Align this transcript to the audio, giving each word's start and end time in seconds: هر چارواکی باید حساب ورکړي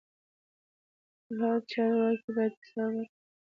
هر 1.39 1.59
چارواکی 1.71 2.29
باید 2.35 2.53
حساب 2.61 2.91
ورکړي 2.95 3.03